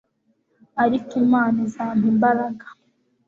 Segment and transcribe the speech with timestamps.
[0.83, 2.65] ariko imana izampa imbaraga